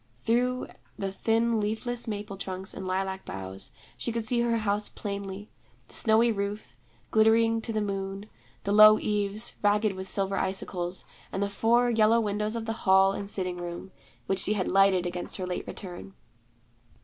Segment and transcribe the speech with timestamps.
[0.17, 0.65] Through
[0.97, 5.51] the thin leafless maple trunks and lilac boughs she could see her house plainly:
[5.89, 6.75] the snowy roof,
[7.11, 8.25] glittering to the moon,
[8.63, 13.11] the low eaves, ragged with silver icicles, and the four yellow windows of the hall
[13.11, 13.91] and sitting room,
[14.25, 16.15] which she had lighted against her late return.